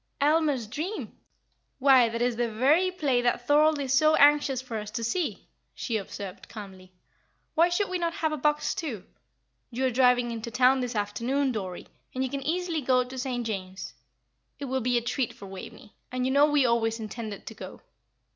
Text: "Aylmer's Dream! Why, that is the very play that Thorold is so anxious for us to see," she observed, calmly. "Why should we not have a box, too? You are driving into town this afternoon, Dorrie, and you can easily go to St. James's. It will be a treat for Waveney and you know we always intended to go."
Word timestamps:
"Aylmer's 0.19 0.65
Dream! 0.65 1.15
Why, 1.77 2.09
that 2.09 2.23
is 2.23 2.35
the 2.35 2.49
very 2.51 2.89
play 2.89 3.21
that 3.21 3.45
Thorold 3.45 3.79
is 3.79 3.93
so 3.93 4.15
anxious 4.15 4.59
for 4.59 4.77
us 4.79 4.89
to 4.89 5.03
see," 5.03 5.47
she 5.75 5.95
observed, 5.97 6.49
calmly. 6.49 6.91
"Why 7.53 7.69
should 7.69 7.87
we 7.87 7.99
not 7.99 8.15
have 8.15 8.31
a 8.31 8.37
box, 8.37 8.73
too? 8.73 9.03
You 9.69 9.85
are 9.85 9.91
driving 9.91 10.31
into 10.31 10.49
town 10.49 10.79
this 10.79 10.95
afternoon, 10.95 11.51
Dorrie, 11.51 11.85
and 12.15 12.23
you 12.23 12.31
can 12.31 12.41
easily 12.41 12.81
go 12.81 13.03
to 13.03 13.15
St. 13.15 13.45
James's. 13.45 13.93
It 14.57 14.65
will 14.65 14.81
be 14.81 14.97
a 14.97 15.03
treat 15.03 15.33
for 15.33 15.45
Waveney 15.45 15.93
and 16.11 16.25
you 16.25 16.31
know 16.31 16.49
we 16.49 16.65
always 16.65 16.99
intended 16.99 17.45
to 17.45 17.53
go." 17.53 17.81